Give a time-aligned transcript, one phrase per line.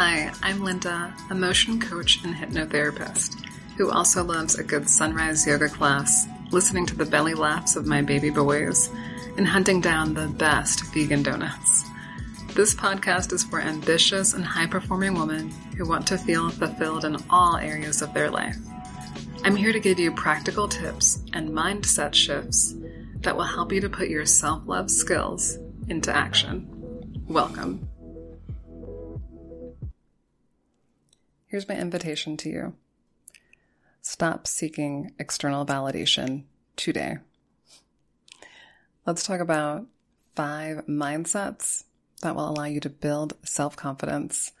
[0.00, 3.44] Hi, I'm Linda, an emotion coach and hypnotherapist
[3.76, 8.00] who also loves a good sunrise yoga class, listening to the belly laughs of my
[8.00, 8.90] baby boys,
[9.36, 11.84] and hunting down the best vegan donuts.
[12.54, 17.16] This podcast is for ambitious and high performing women who want to feel fulfilled in
[17.28, 18.56] all areas of their life.
[19.42, 22.72] I'm here to give you practical tips and mindset shifts
[23.22, 25.58] that will help you to put your self love skills
[25.88, 26.68] into action.
[27.26, 27.88] Welcome.
[31.48, 32.74] Here's my invitation to you
[34.02, 36.44] stop seeking external validation
[36.76, 37.16] today.
[39.06, 39.86] Let's talk about
[40.36, 41.84] five mindsets
[42.20, 44.52] that will allow you to build self confidence,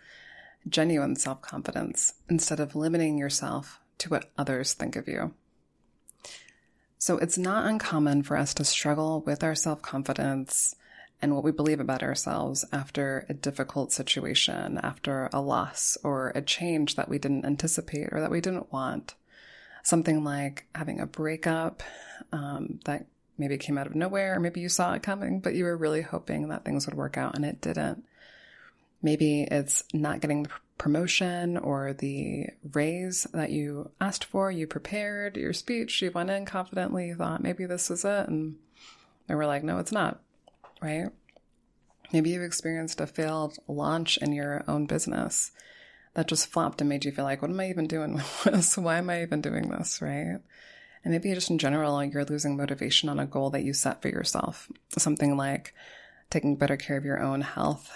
[0.66, 5.34] genuine self confidence, instead of limiting yourself to what others think of you.
[6.96, 10.74] So it's not uncommon for us to struggle with our self confidence
[11.20, 16.42] and what we believe about ourselves after a difficult situation, after a loss or a
[16.42, 19.14] change that we didn't anticipate or that we didn't want.
[19.82, 21.82] Something like having a breakup
[22.32, 25.64] um, that maybe came out of nowhere, or maybe you saw it coming, but you
[25.64, 28.04] were really hoping that things would work out and it didn't.
[29.00, 34.50] Maybe it's not getting the promotion or the raise that you asked for.
[34.50, 38.56] You prepared your speech, you went in confidently, you thought maybe this is it, and
[39.26, 40.20] they were like, no, it's not,
[40.80, 41.10] right?
[42.12, 45.50] Maybe you've experienced a failed launch in your own business
[46.14, 48.76] that just flopped and made you feel like, what am I even doing with this?
[48.76, 50.40] Why am I even doing this, right?
[51.04, 54.08] And maybe just in general, you're losing motivation on a goal that you set for
[54.08, 54.70] yourself.
[54.96, 55.74] Something like
[56.30, 57.90] taking better care of your own health,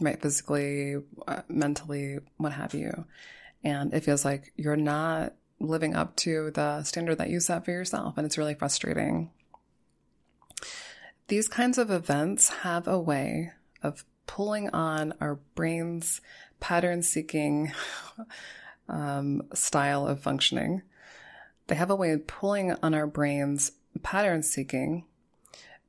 [0.00, 0.20] right?
[0.20, 0.96] Physically,
[1.28, 3.04] uh, mentally, what have you.
[3.62, 7.70] And it feels like you're not living up to the standard that you set for
[7.70, 8.14] yourself.
[8.16, 9.30] And it's really frustrating.
[11.32, 13.52] These kinds of events have a way
[13.82, 16.20] of pulling on our brain's
[16.60, 17.72] pattern seeking
[18.90, 20.82] um, style of functioning
[21.68, 25.06] they have a way of pulling on our brains pattern seeking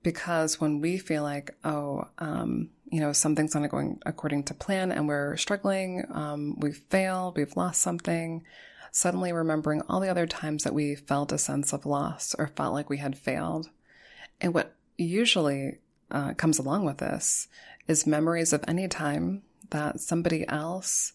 [0.01, 4.93] because when we feel like, oh, um, you know, something's not going according to plan
[4.93, 8.45] and we're struggling, um, we've failed, we've lost something,
[8.91, 12.73] suddenly remembering all the other times that we felt a sense of loss or felt
[12.73, 13.69] like we had failed.
[14.39, 15.79] And what usually
[16.11, 17.47] uh, comes along with this
[17.87, 21.13] is memories of any time that somebody else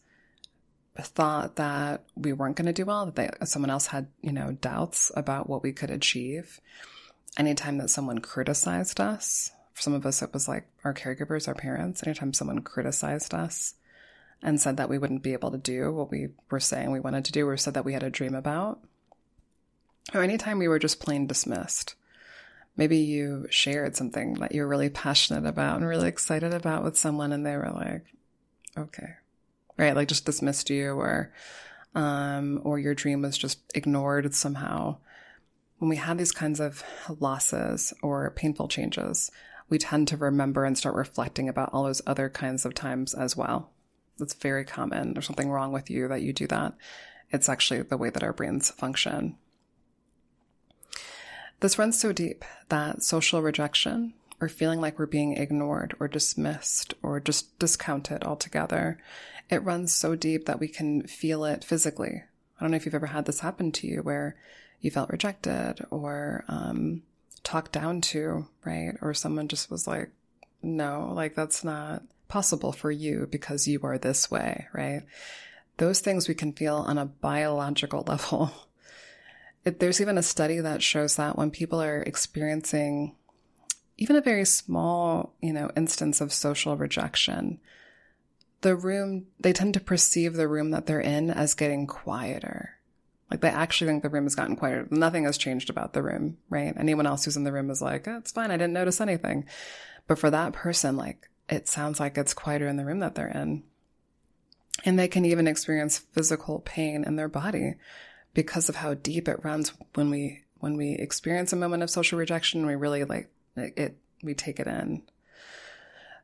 [1.00, 4.52] thought that we weren't going to do well, that they, someone else had, you know,
[4.52, 6.60] doubts about what we could achieve.
[7.36, 11.54] Anytime that someone criticized us, for some of us, it was like our caregivers, our
[11.54, 12.02] parents.
[12.04, 13.74] Anytime someone criticized us
[14.42, 17.24] and said that we wouldn't be able to do what we were saying we wanted
[17.26, 18.80] to do, or said that we had a dream about,
[20.12, 21.94] or anytime we were just plain dismissed.
[22.78, 27.32] Maybe you shared something that you're really passionate about and really excited about with someone,
[27.32, 28.04] and they were like,
[28.78, 29.14] okay,
[29.76, 29.96] right?
[29.96, 31.32] Like just dismissed you or,
[31.96, 34.98] um, or your dream was just ignored somehow.
[35.78, 36.84] When we have these kinds of
[37.18, 39.30] losses or painful changes,
[39.68, 43.36] we tend to remember and start reflecting about all those other kinds of times as
[43.36, 43.70] well.
[44.18, 45.14] That's very common.
[45.14, 46.74] There's something wrong with you that you do that.
[47.30, 49.36] It's actually the way that our brains function.
[51.60, 56.94] This runs so deep that social rejection or feeling like we're being ignored or dismissed
[57.02, 58.98] or just discounted altogether
[59.50, 62.22] it runs so deep that we can feel it physically.
[62.58, 64.36] I don't know if you've ever had this happen to you where
[64.80, 67.02] you felt rejected or um,
[67.44, 68.94] talked down to, right?
[69.00, 70.10] Or someone just was like,
[70.62, 75.02] no, like that's not possible for you because you are this way, right?
[75.78, 78.52] Those things we can feel on a biological level.
[79.68, 83.14] It, there's even a study that shows that when people are experiencing
[83.98, 87.60] even a very small, you know, instance of social rejection,
[88.62, 92.78] the room, they tend to perceive the room that they're in as getting quieter.
[93.30, 94.88] Like they actually think the room has gotten quieter.
[94.90, 96.72] Nothing has changed about the room, right?
[96.74, 98.50] Anyone else who's in the room is like, oh, it's fine.
[98.50, 99.44] I didn't notice anything.
[100.06, 103.28] But for that person, like it sounds like it's quieter in the room that they're
[103.28, 103.64] in.
[104.86, 107.74] And they can even experience physical pain in their body
[108.38, 112.16] because of how deep it runs when we, when we experience a moment of social
[112.16, 115.02] rejection, we really like it, we take it in.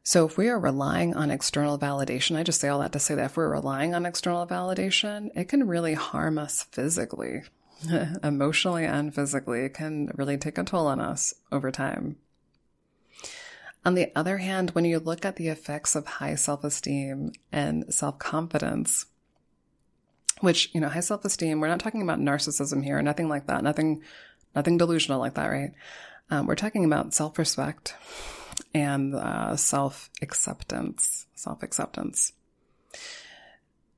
[0.04, 3.16] So if we are relying on external validation, I just say all that to say
[3.16, 7.42] that if we're relying on external validation, it can really harm us physically,
[8.22, 9.64] emotionally and physically.
[9.64, 12.14] It can really take a toll on us over time.
[13.84, 19.06] On the other hand, when you look at the effects of high self-esteem and self-confidence,
[20.40, 24.02] which, you know, high self-esteem, we're not talking about narcissism here, nothing like that, nothing,
[24.54, 25.72] nothing delusional like that, right?
[26.30, 27.94] Um, we're talking about self-respect,
[28.72, 31.26] and uh, self acceptance.
[31.34, 32.32] Self acceptance.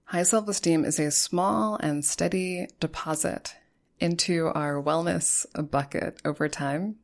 [0.04, 3.56] High self esteem is a small and steady deposit
[3.98, 6.96] into our wellness bucket over time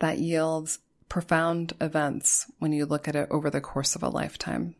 [0.00, 4.74] that yields profound events when you look at it over the course of a lifetime.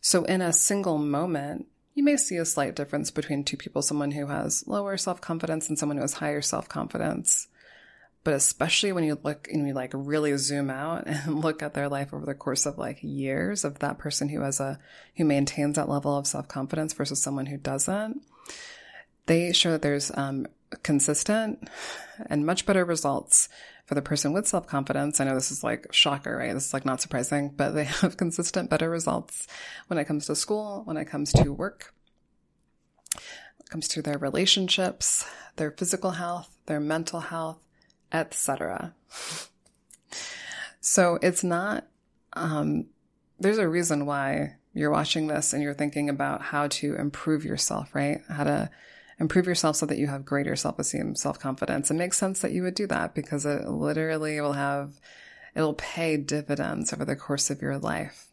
[0.00, 4.12] So, in a single moment, you may see a slight difference between two people someone
[4.12, 7.48] who has lower self confidence and someone who has higher self confidence.
[8.22, 11.88] But especially when you look and you like really zoom out and look at their
[11.88, 14.78] life over the course of like years of that person who has a,
[15.16, 18.22] who maintains that level of self confidence versus someone who doesn't,
[19.26, 20.46] they show that there's um,
[20.82, 21.68] consistent
[22.26, 23.48] and much better results
[23.90, 25.20] for the person with self confidence.
[25.20, 26.54] I know this is like shocker, right?
[26.54, 29.48] This is like not surprising, but they have consistent better results
[29.88, 31.92] when it comes to school, when it comes to work,
[33.16, 37.58] when it comes to their relationships, their physical health, their mental health,
[38.12, 38.94] etc.
[40.82, 41.86] So it's not,
[42.32, 42.86] um,
[43.38, 47.94] there's a reason why you're watching this and you're thinking about how to improve yourself,
[47.94, 48.22] right?
[48.30, 48.70] How to
[49.20, 51.90] improve yourself so that you have greater self esteem, self confidence.
[51.90, 54.94] It makes sense that you would do that because it literally will have,
[55.54, 58.28] it'll pay dividends over the course of your life,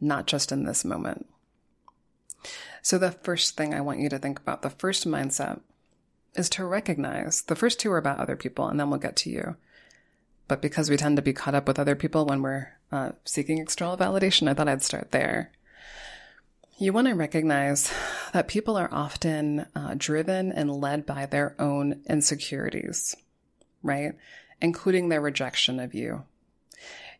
[0.00, 1.26] not just in this moment.
[2.82, 5.60] So, the first thing I want you to think about, the first mindset
[6.34, 9.30] is to recognize the first two are about other people, and then we'll get to
[9.30, 9.56] you.
[10.48, 13.58] But because we tend to be caught up with other people when we're uh, seeking
[13.58, 15.50] external validation, I thought I'd start there.
[16.78, 17.90] You want to recognize
[18.34, 23.16] that people are often uh, driven and led by their own insecurities,
[23.82, 24.12] right?
[24.60, 26.24] Including their rejection of you.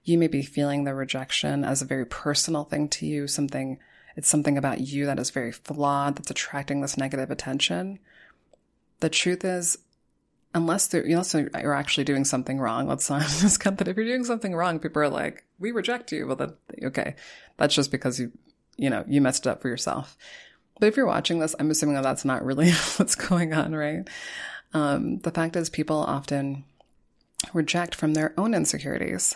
[0.04, 3.78] You may be feeling the rejection as a very personal thing to you, something,
[4.14, 7.98] it's something about you that is very flawed, that's attracting this negative attention.
[9.00, 9.78] The truth is,
[10.54, 14.54] unless, unless you're actually doing something wrong, let's not discount that if you're doing something
[14.54, 16.26] wrong, people are like, we reject you.
[16.26, 16.52] Well, then,
[16.84, 17.14] okay,
[17.56, 18.32] that's just because you
[18.76, 20.16] you know, you messed it up for yourself.
[20.78, 24.06] But if you're watching this, I'm assuming that that's not really what's going on, right?
[24.74, 26.64] Um, the fact is, people often
[27.54, 29.34] reject from their own insecurities.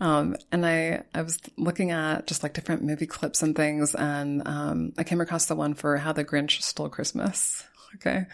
[0.00, 4.46] Um, and I, I was looking at just like different movie clips and things, and
[4.46, 7.64] um, I came across the one for How the Grinch Stole Christmas.
[7.94, 8.26] Okay.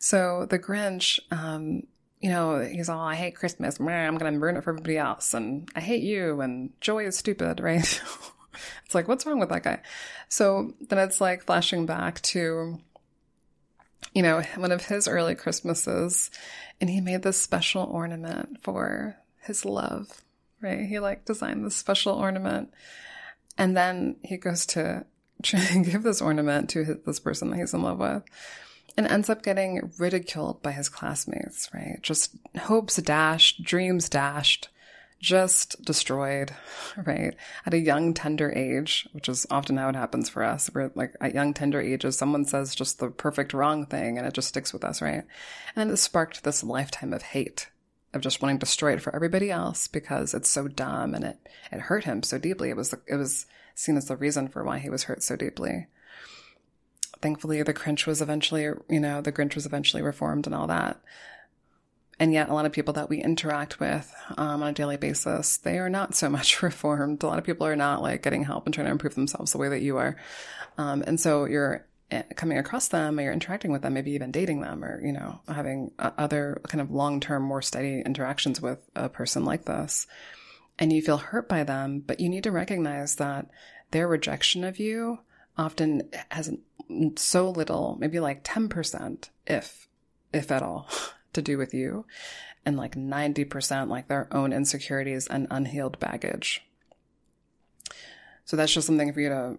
[0.00, 1.84] So the Grinch, um,
[2.20, 3.78] you know, he's all, I hate Christmas.
[3.78, 5.32] I'm going to ruin it for everybody else.
[5.32, 6.40] And I hate you.
[6.40, 8.02] And joy is stupid, right?
[8.84, 9.80] It's like, what's wrong with that guy?
[10.28, 12.78] So then it's like flashing back to,
[14.14, 16.30] you know, one of his early Christmases,
[16.80, 20.22] and he made this special ornament for his love,
[20.60, 20.86] right?
[20.86, 22.72] He like designed this special ornament.
[23.58, 25.06] And then he goes to
[25.42, 28.22] try and give this ornament to his, this person that he's in love with
[28.96, 31.98] and ends up getting ridiculed by his classmates, right?
[32.02, 34.68] Just hopes dashed, dreams dashed
[35.20, 36.54] just destroyed,
[37.04, 37.34] right?
[37.64, 40.70] At a young, tender age, which is often how it happens for us.
[40.72, 44.34] We're like at young, tender ages, someone says just the perfect wrong thing and it
[44.34, 45.24] just sticks with us, right?
[45.74, 47.68] And it sparked this lifetime of hate,
[48.12, 51.38] of just wanting to destroy it for everybody else because it's so dumb and it,
[51.72, 52.70] it hurt him so deeply.
[52.70, 55.86] It was, it was seen as the reason for why he was hurt so deeply.
[57.22, 61.00] Thankfully, the Grinch was eventually, you know, the Grinch was eventually reformed and all that.
[62.18, 65.58] And yet, a lot of people that we interact with um, on a daily basis,
[65.58, 67.22] they are not so much reformed.
[67.22, 69.58] A lot of people are not like getting help and trying to improve themselves the
[69.58, 70.16] way that you are.
[70.78, 74.30] Um, and so you're eh, coming across them or you're interacting with them, maybe even
[74.30, 78.78] dating them or, you know, having other kind of long term, more steady interactions with
[78.94, 80.06] a person like this.
[80.78, 83.46] And you feel hurt by them, but you need to recognize that
[83.90, 85.20] their rejection of you
[85.56, 86.52] often has
[87.16, 89.88] so little, maybe like 10%, if,
[90.32, 90.88] if at all,
[91.36, 92.04] to do with you,
[92.64, 96.66] and like 90% like their own insecurities and unhealed baggage.
[98.44, 99.58] So that's just something for you to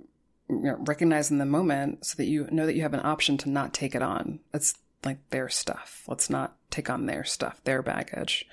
[0.50, 3.38] you know, recognize in the moment so that you know that you have an option
[3.40, 4.40] to not take it on.
[4.54, 6.04] It's like their stuff.
[6.08, 8.46] Let's not take on their stuff, their baggage.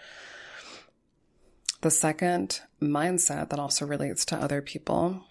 [1.80, 5.24] The second mindset that also relates to other people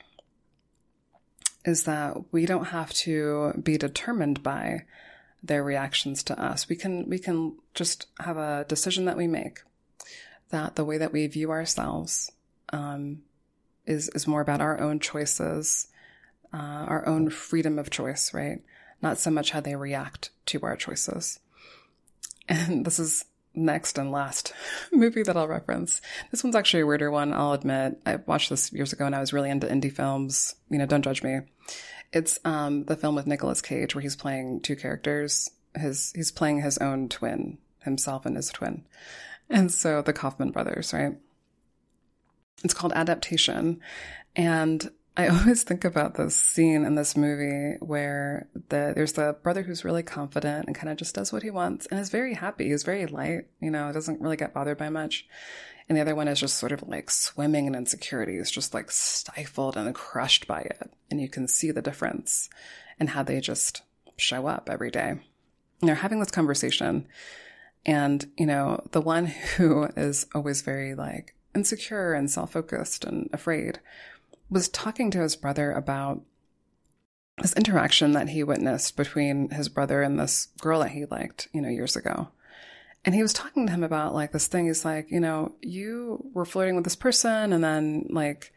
[1.65, 4.85] is that we don't have to be determined by
[5.43, 6.69] their reactions to us.
[6.69, 9.59] We can we can just have a decision that we make
[10.49, 12.31] that the way that we view ourselves
[12.71, 13.23] um,
[13.85, 15.87] is is more about our own choices,
[16.53, 18.61] uh, our own freedom of choice, right?
[19.01, 21.39] Not so much how they react to our choices.
[22.47, 24.53] And this is next and last
[24.91, 26.01] movie that I'll reference.
[26.31, 27.99] This one's actually a weirder one, I'll admit.
[28.05, 30.55] I watched this years ago and I was really into indie films.
[30.69, 31.41] You know, don't judge me.
[32.13, 35.49] It's um, the film with Nicolas Cage where he's playing two characters.
[35.75, 38.85] His he's playing his own twin, himself and his twin,
[39.49, 41.17] and so the Kaufman brothers, right?
[42.63, 43.81] It's called Adaptation,
[44.35, 49.63] and I always think about this scene in this movie where the there's the brother
[49.63, 52.69] who's really confident and kind of just does what he wants and is very happy.
[52.69, 55.27] He's very light, you know, doesn't really get bothered by much.
[55.87, 59.75] And the other one is just sort of like swimming in insecurities, just like stifled
[59.75, 60.91] and crushed by it.
[61.11, 62.49] And you can see the difference
[62.99, 63.81] in how they just
[64.17, 65.09] show up every day.
[65.09, 65.21] And
[65.81, 67.07] they're having this conversation.
[67.85, 69.25] And, you know, the one
[69.57, 73.79] who is always very like insecure and self focused and afraid
[74.49, 76.21] was talking to his brother about
[77.41, 81.61] this interaction that he witnessed between his brother and this girl that he liked, you
[81.61, 82.29] know, years ago.
[83.05, 84.67] And he was talking to him about like this thing.
[84.67, 88.53] He's like, you know, you were flirting with this person and then like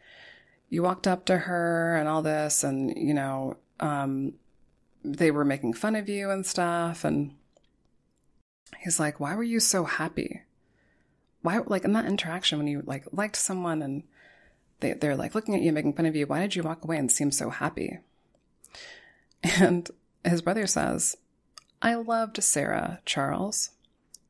[0.69, 4.33] you walked up to her and all this and, you know, um,
[5.03, 7.03] they were making fun of you and stuff.
[7.03, 7.35] And
[8.79, 10.43] he's like, why were you so happy?
[11.41, 14.03] Why, like in that interaction when you like liked someone and
[14.79, 16.25] they, they're like looking at you, making fun of you.
[16.25, 17.99] Why did you walk away and seem so happy?
[19.59, 19.89] And
[20.25, 21.15] his brother says,
[21.81, 23.69] I loved Sarah, Charles.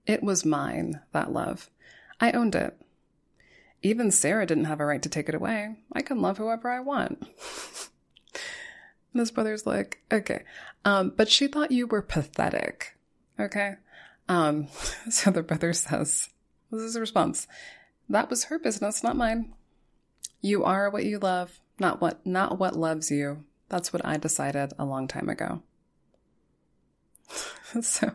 [0.07, 1.69] It was mine, that love.
[2.19, 2.81] I owned it.
[3.83, 5.75] Even Sarah didn't have a right to take it away.
[5.91, 7.19] I can love whoever I want.
[9.13, 10.43] and his brother's like, okay.
[10.85, 12.97] Um, but she thought you were pathetic.
[13.37, 13.75] Okay.
[14.29, 14.67] Um,
[15.09, 16.29] so the brother says,
[16.71, 17.45] this is a response.
[18.09, 19.53] That was her business, not mine.
[20.41, 23.43] You are what you love, not what not what loves you.
[23.69, 25.61] That's what I decided a long time ago.
[27.81, 28.11] so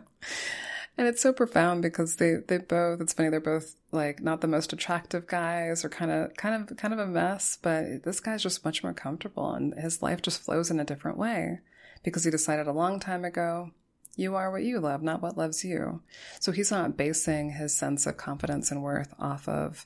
[0.97, 4.47] and it's so profound because they they both it's funny they're both like not the
[4.47, 8.43] most attractive guys or kind of kind of kind of a mess but this guy's
[8.43, 11.59] just much more comfortable and his life just flows in a different way
[12.03, 13.71] because he decided a long time ago
[14.15, 16.01] you are what you love not what loves you
[16.39, 19.85] so he's not basing his sense of confidence and worth off of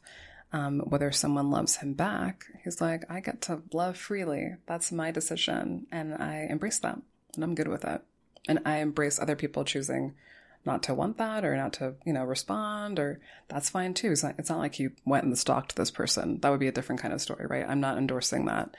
[0.53, 2.45] um, whether someone loves him back.
[2.63, 4.55] He's like, I get to love freely.
[4.65, 5.87] That's my decision.
[5.91, 6.99] And I embrace that
[7.35, 8.01] and I'm good with it.
[8.47, 10.15] And I embrace other people choosing
[10.67, 14.11] not to want that or not to, you know, respond or that's fine too.
[14.11, 16.39] It's not, it's not like you went and stalked this person.
[16.41, 17.65] That would be a different kind of story, right?
[17.67, 18.75] I'm not endorsing that.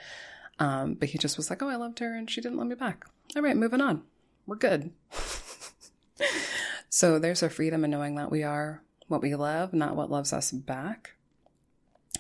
[0.59, 2.75] Um, but he just was like, oh, I loved her and she didn't love me
[2.75, 3.04] back.
[3.37, 4.02] All right, moving on.
[4.47, 4.90] We're good.
[6.88, 10.33] so there's a freedom in knowing that we are what we love, not what loves
[10.33, 11.14] us back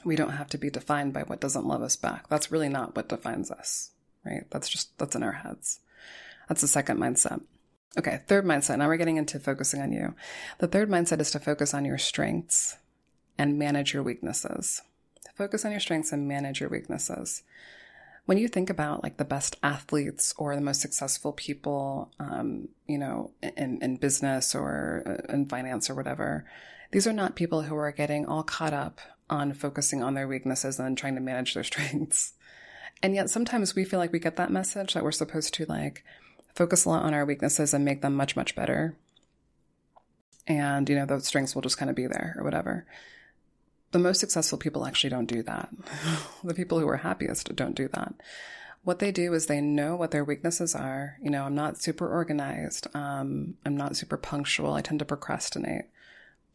[0.04, 2.28] we don't have to be defined by what doesn't love us back.
[2.28, 3.90] That's really not what defines us,
[4.24, 4.44] right?
[4.50, 5.80] That's just, that's in our heads.
[6.48, 7.42] That's the second mindset.
[7.96, 8.78] Okay, third mindset.
[8.78, 10.14] Now we're getting into focusing on you.
[10.58, 12.76] The third mindset is to focus on your strengths
[13.38, 14.82] and manage your weaknesses.
[15.34, 17.42] Focus on your strengths and manage your weaknesses.
[18.26, 22.98] When you think about like the best athletes or the most successful people, um, you
[22.98, 26.44] know, in, in business or uh, in finance or whatever,
[26.90, 30.78] these are not people who are getting all caught up on focusing on their weaknesses
[30.78, 32.34] and trying to manage their strengths.
[33.02, 36.04] And yet sometimes we feel like we get that message that we're supposed to like
[36.58, 38.96] focus a lot on our weaknesses and make them much, much better.
[40.48, 42.84] And, you know, those strengths will just kind of be there or whatever.
[43.92, 45.68] The most successful people actually don't do that.
[46.44, 48.12] the people who are happiest don't do that.
[48.82, 51.16] What they do is they know what their weaknesses are.
[51.22, 52.88] You know, I'm not super organized.
[52.92, 54.72] Um, I'm not super punctual.
[54.72, 55.84] I tend to procrastinate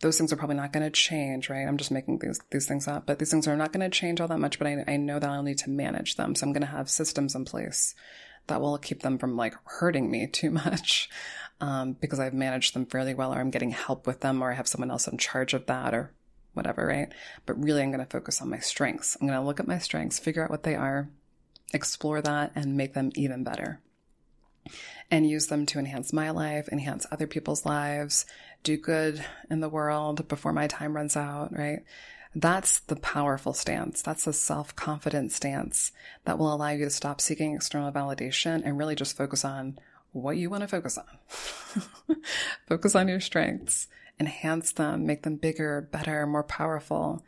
[0.01, 1.65] those things are probably not going to change, right?
[1.65, 4.19] I'm just making these these things up, but these things are not going to change
[4.19, 4.59] all that much.
[4.59, 6.89] But I, I know that I'll need to manage them, so I'm going to have
[6.89, 7.95] systems in place
[8.47, 11.09] that will keep them from like hurting me too much
[11.61, 14.55] um, because I've managed them fairly well, or I'm getting help with them, or I
[14.55, 16.11] have someone else in charge of that, or
[16.53, 17.11] whatever, right?
[17.45, 19.15] But really, I'm going to focus on my strengths.
[19.19, 21.09] I'm going to look at my strengths, figure out what they are,
[21.73, 23.79] explore that, and make them even better
[25.11, 28.25] and use them to enhance my life, enhance other people's lives,
[28.63, 31.83] do good in the world before my time runs out, right?
[32.35, 34.01] That's the powerful stance.
[34.01, 35.91] That's a self confident stance
[36.25, 39.77] that will allow you to stop seeking external validation and really just focus on
[40.11, 42.17] what you want to focus on.
[42.67, 43.87] focus on your strengths,
[44.19, 47.23] enhance them, make them bigger, better, more powerful.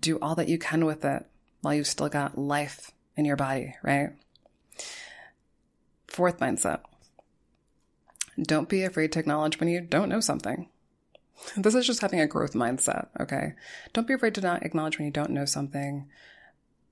[0.00, 1.26] Do all that you can with it
[1.60, 4.10] while you've still got life in your body, right?
[6.06, 6.80] Fourth mindset
[8.40, 10.68] don't be afraid to acknowledge when you don't know something.
[11.56, 13.54] This is just having a growth mindset, okay?
[13.92, 16.08] Don't be afraid to not acknowledge when you don't know something.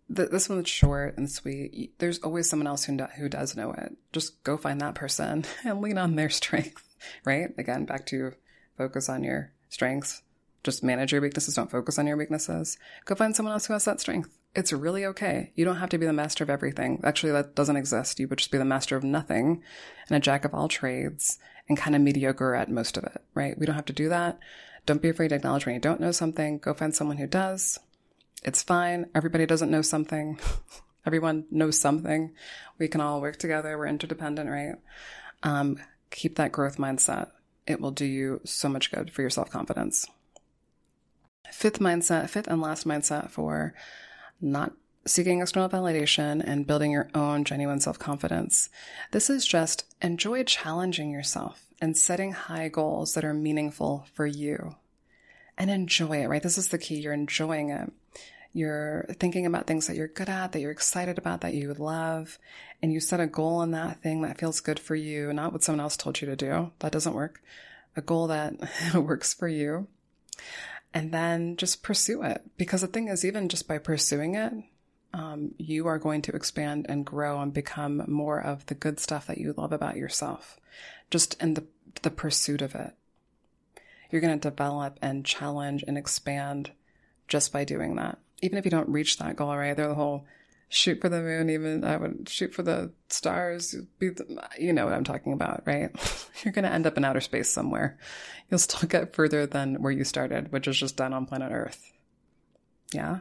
[0.08, 1.94] This one's short and sweet.
[1.98, 3.96] There's always someone else who, who does know it.
[4.12, 6.82] Just go find that person and lean on their strength,
[7.24, 7.50] right?
[7.58, 8.32] Again, back to
[8.76, 10.22] focus on your strengths.
[10.62, 11.54] Just manage your weaknesses.
[11.54, 12.78] Don't focus on your weaknesses.
[13.04, 14.36] Go find someone else who has that strength.
[14.56, 15.52] It's really okay.
[15.54, 17.02] You don't have to be the master of everything.
[17.04, 18.18] Actually, that doesn't exist.
[18.18, 19.62] You would just be the master of nothing
[20.08, 23.56] and a jack of all trades and kind of mediocre at most of it, right?
[23.58, 24.38] We don't have to do that.
[24.86, 26.56] Don't be afraid to acknowledge when you don't know something.
[26.56, 27.78] Go find someone who does.
[28.44, 29.10] It's fine.
[29.14, 30.40] Everybody doesn't know something.
[31.06, 32.32] Everyone knows something.
[32.78, 33.76] We can all work together.
[33.76, 34.76] We're interdependent, right?
[35.42, 35.78] Um,
[36.10, 37.30] keep that growth mindset.
[37.66, 40.06] It will do you so much good for your self confidence.
[41.52, 43.74] Fifth mindset, fifth and last mindset for
[44.40, 44.72] not
[45.06, 48.68] seeking external validation and building your own genuine self confidence.
[49.12, 54.76] This is just enjoy challenging yourself and setting high goals that are meaningful for you.
[55.58, 56.42] And enjoy it, right?
[56.42, 56.96] This is the key.
[56.96, 57.90] You're enjoying it.
[58.52, 61.78] You're thinking about things that you're good at, that you're excited about, that you would
[61.78, 62.38] love,
[62.82, 65.62] and you set a goal on that thing that feels good for you, not what
[65.62, 66.72] someone else told you to do.
[66.78, 67.42] That doesn't work.
[67.96, 68.54] A goal that
[68.94, 69.88] works for you.
[70.96, 72.40] And then just pursue it.
[72.56, 74.50] Because the thing is, even just by pursuing it,
[75.12, 79.26] um, you are going to expand and grow and become more of the good stuff
[79.26, 80.58] that you love about yourself,
[81.10, 81.64] just in the,
[82.00, 82.94] the pursuit of it.
[84.10, 86.70] You're going to develop and challenge and expand
[87.28, 88.18] just by doing that.
[88.40, 89.76] Even if you don't reach that goal, right?
[89.76, 90.24] They're the whole
[90.68, 93.74] shoot for the moon, even I would shoot for the stars.
[93.98, 95.90] Be the, you know what I'm talking about, right?
[96.44, 97.98] You're going to end up in outer space somewhere.
[98.50, 101.92] You'll still get further than where you started, which is just done on planet Earth.
[102.92, 103.20] Yeah.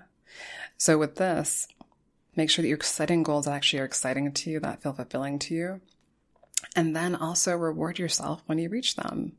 [0.78, 1.68] So with this,
[2.36, 5.40] Make sure that you're setting goals that actually are exciting to you, that feel fulfilling
[5.40, 5.82] to you.
[6.76, 9.34] And then also reward yourself when you reach them.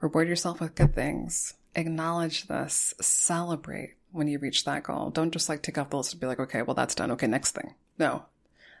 [0.00, 1.54] Reward yourself with good things.
[1.74, 2.94] Acknowledge this.
[3.00, 5.10] Celebrate when you reach that goal.
[5.10, 7.10] Don't just like tick off the list and be like, okay, well, that's done.
[7.12, 7.74] Okay, next thing.
[7.98, 8.24] No.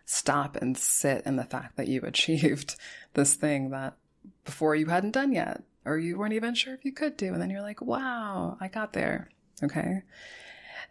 [0.04, 2.76] Stop and sit in the fact that you achieved
[3.14, 3.96] this thing that
[4.44, 7.32] before you hadn't done yet, or you weren't even sure if you could do.
[7.32, 9.30] And then you're like, wow, I got there.
[9.62, 10.02] Okay.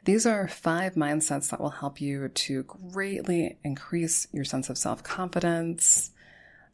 [0.03, 5.03] These are five mindsets that will help you to greatly increase your sense of self
[5.03, 6.12] confidence.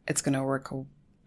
[0.06, 0.72] It's going to work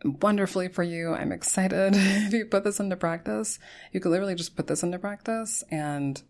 [0.03, 1.13] wonderfully for you.
[1.13, 3.59] I'm excited if you put this into practice.
[3.91, 6.21] You could literally just put this into practice and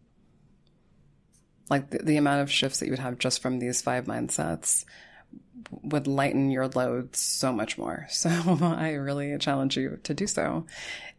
[1.70, 4.86] like the, the amount of shifts that you would have just from these five mindsets
[5.84, 8.08] would lighten your load so much more.
[8.18, 8.30] So
[8.62, 10.66] I really challenge you to do so.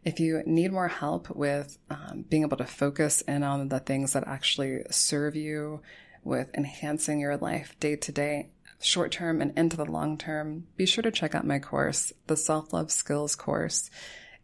[0.03, 4.13] If you need more help with um, being able to focus in on the things
[4.13, 5.81] that actually serve you
[6.23, 8.49] with enhancing your life day to day,
[8.81, 12.37] short term and into the long term, be sure to check out my course, the
[12.37, 13.89] Self Love Skills course.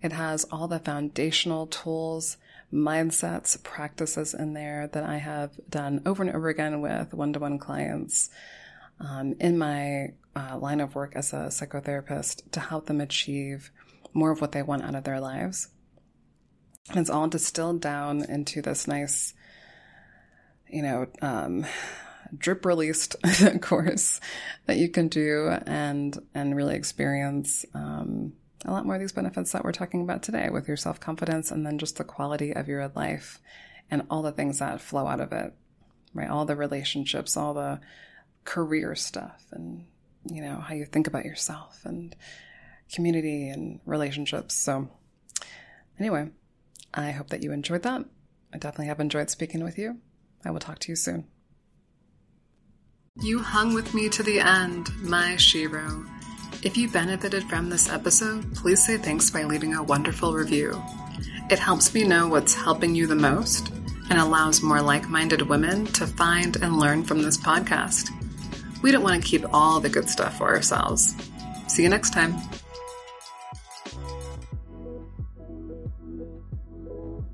[0.02, 2.38] It has all the foundational tools,
[2.72, 7.40] mindsets, practices in there that I have done over and over again with one to
[7.40, 8.30] one clients
[9.00, 13.72] um, in my uh, line of work as a psychotherapist to help them achieve
[14.14, 15.70] more of what they want out of their lives.
[16.90, 19.34] And it's all distilled down into this nice,
[20.70, 21.66] you know, um,
[22.38, 23.16] drip released
[23.62, 24.20] course
[24.66, 28.34] that you can do and and really experience um,
[28.66, 31.52] a lot more of these benefits that we're talking about today with your self confidence
[31.52, 33.40] and then just the quality of your life
[33.92, 35.54] and all the things that flow out of it,
[36.14, 36.30] right?
[36.30, 37.80] All the relationships, all the
[38.44, 39.86] career stuff and,
[40.32, 42.16] you know, how you think about yourself and
[42.92, 44.56] community and relationships.
[44.56, 44.90] So,
[46.00, 46.30] anyway,
[46.94, 48.06] I hope that you enjoyed that.
[48.54, 50.00] I definitely have enjoyed speaking with you.
[50.44, 51.26] I will talk to you soon.
[53.22, 56.08] You hung with me to the end, my shero.
[56.64, 60.82] If you benefited from this episode, please say thanks by leaving a wonderful review.
[61.50, 63.72] It helps me know what's helping you the most
[64.10, 68.12] and allows more like minded women to find and learn from this podcast
[68.86, 71.16] we don't want to keep all the good stuff for ourselves.
[71.68, 72.36] See you next time.